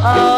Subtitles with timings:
[0.00, 0.37] Oh.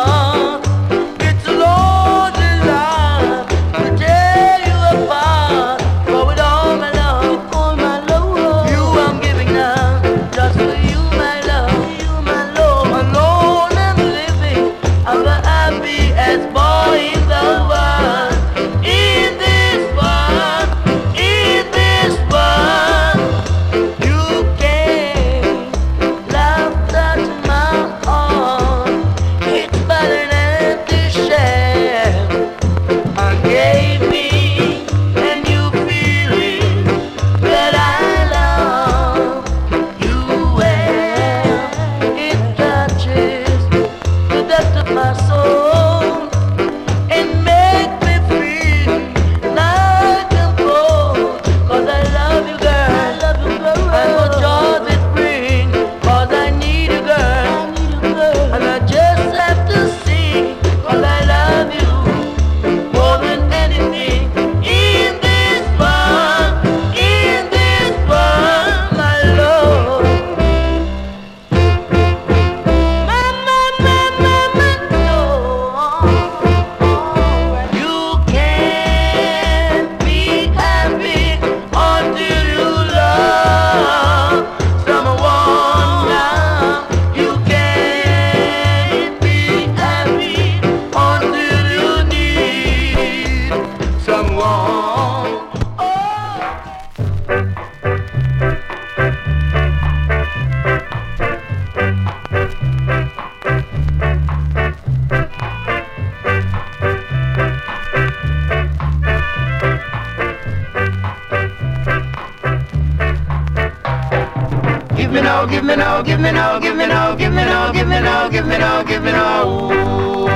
[116.02, 118.84] give me no, give me no, give me no, give me no, give me no,
[118.84, 120.30] give me no.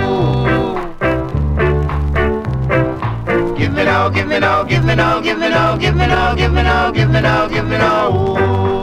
[3.56, 6.34] Give me no, give me no, give me no, give me no, give me no,
[6.36, 8.73] give me no, give me no, give me no.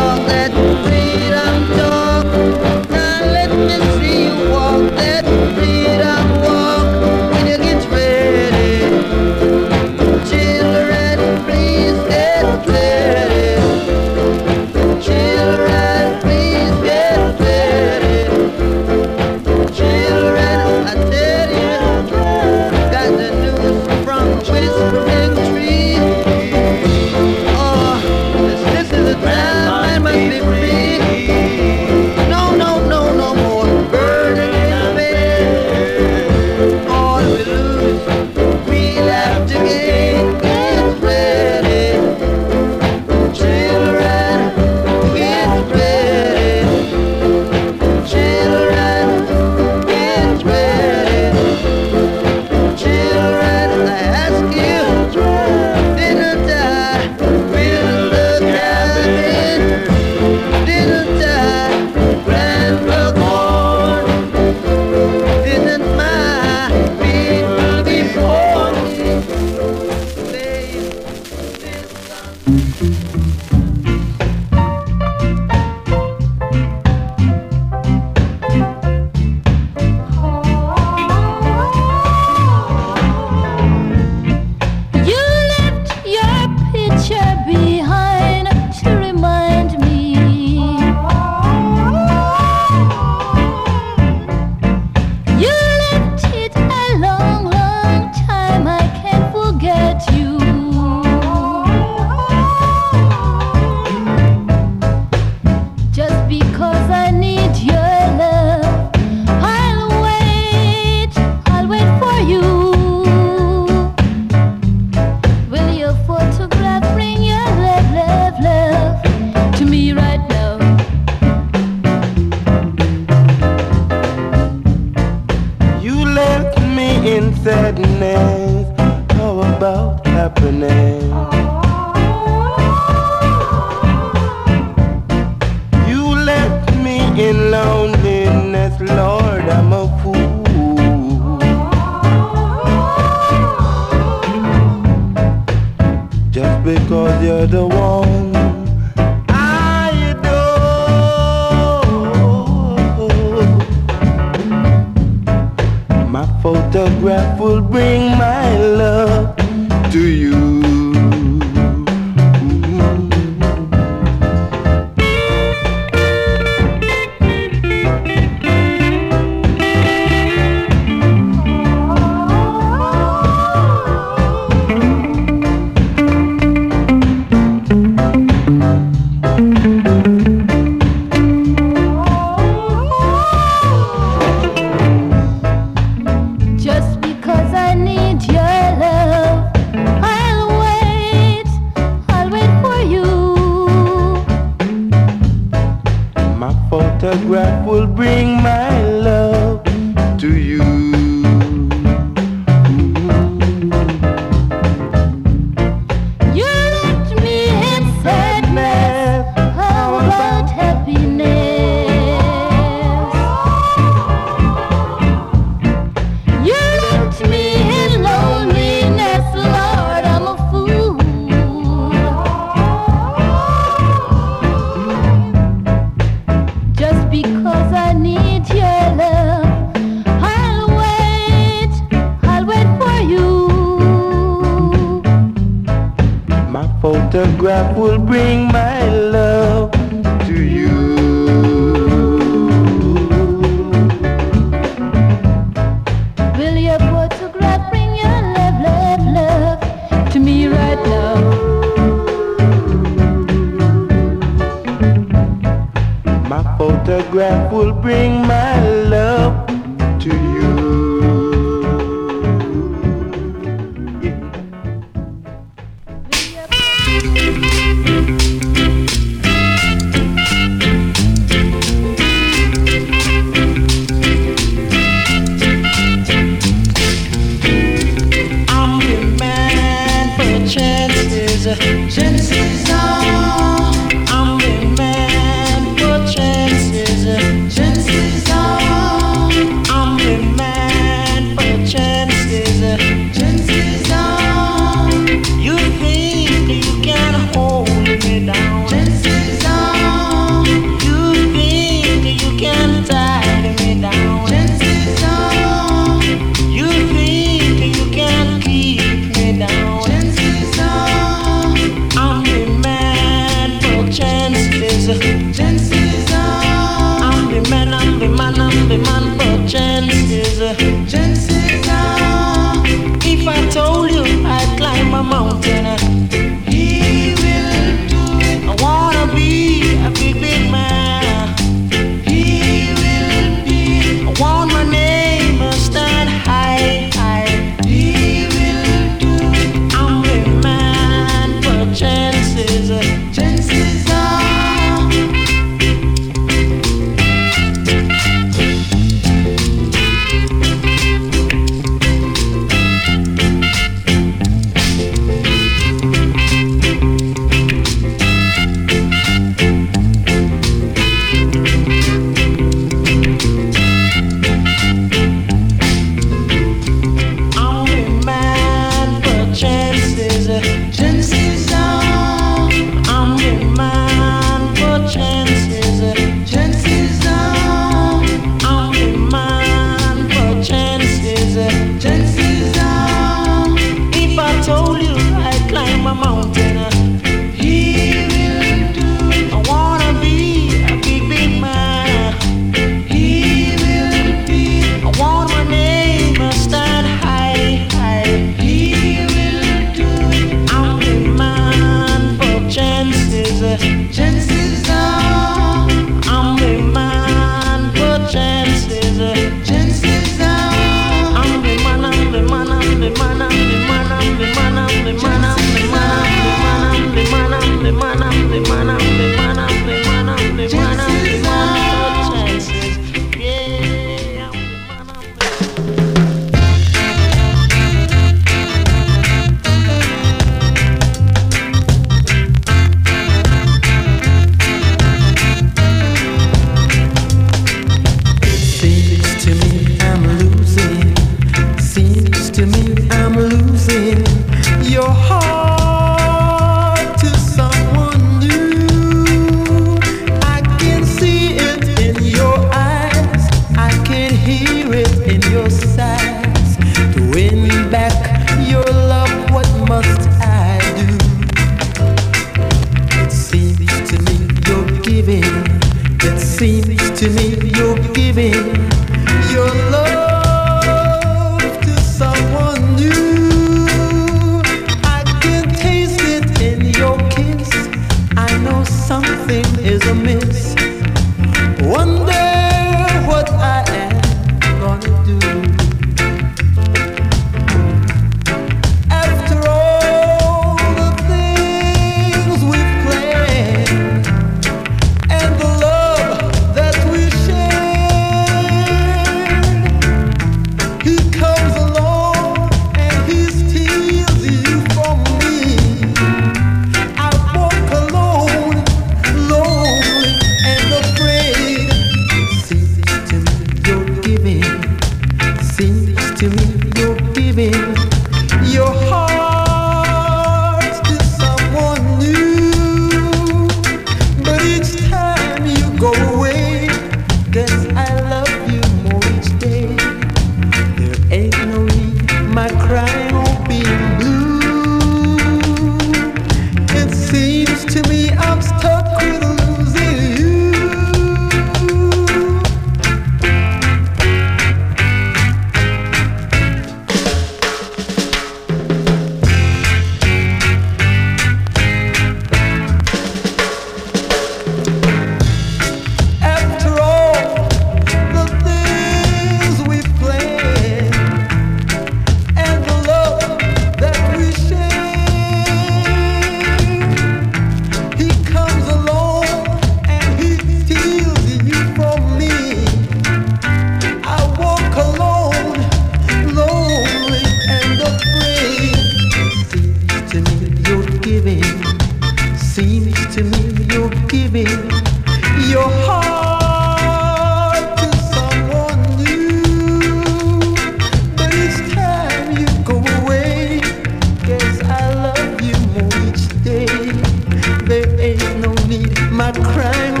[599.60, 600.00] They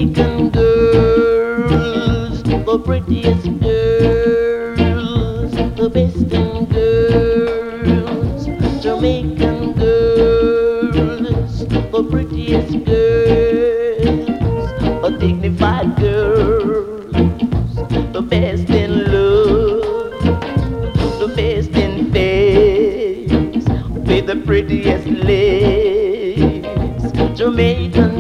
[0.02, 8.46] Jamaican girls, the prettiest girls, the best in girls,
[8.82, 14.72] Jamaican girls, the prettiest girls,
[15.06, 17.14] a dignified girls,
[18.12, 20.24] the best in love,
[21.20, 23.68] the best in face,
[24.08, 26.66] with the prettiest lips,
[27.38, 28.11] Jamaican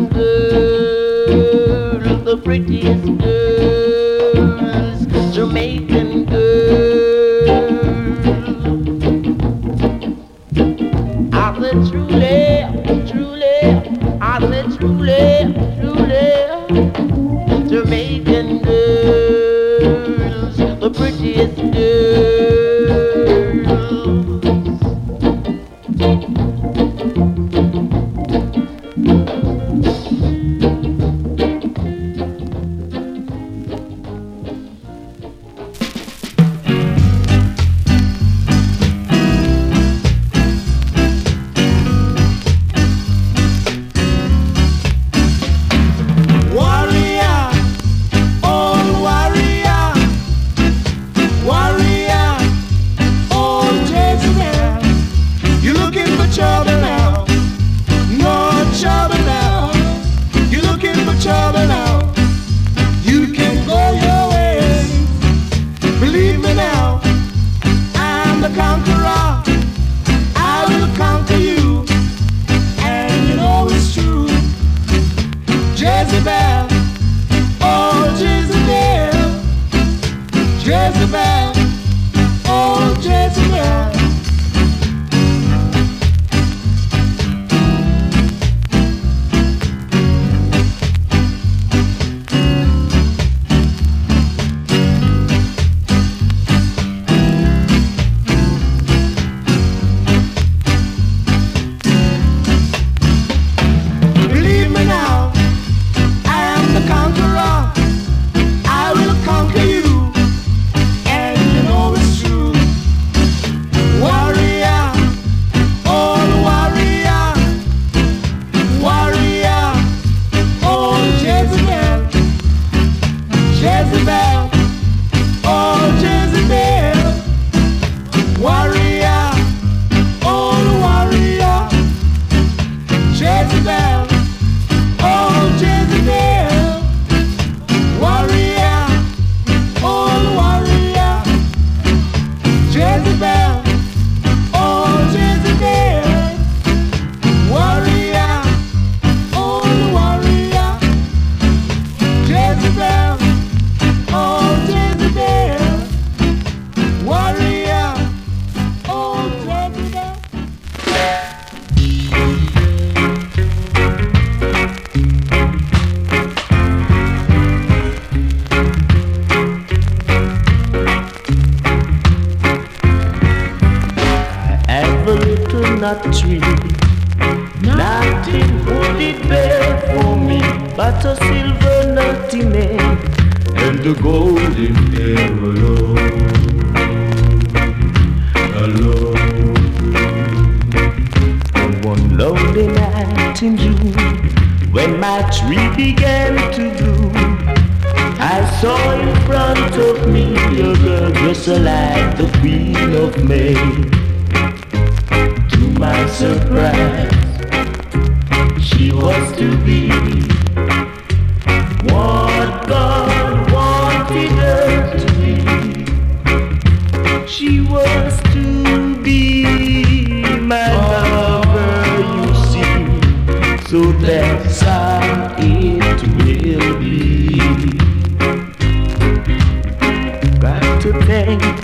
[2.51, 3.40] prettiest girl.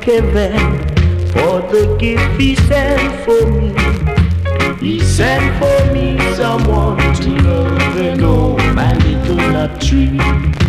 [0.08, 0.56] heaven
[1.34, 3.76] for the gift he sent for me.
[4.80, 10.67] He sent for me someone to love and know my little love tree.